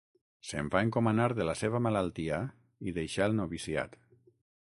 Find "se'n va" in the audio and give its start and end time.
0.51-0.79